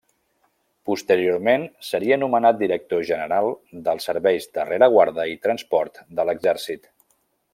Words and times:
Posteriorment 0.91 1.65
seria 1.89 2.17
nomenat 2.21 2.57
Director 2.63 3.05
general 3.11 3.51
dels 3.89 4.09
Serveis 4.11 4.49
de 4.59 4.67
rereguarda 4.73 5.29
i 5.35 5.39
transport 5.47 6.05
de 6.21 6.29
l'Exèrcit. 6.31 6.93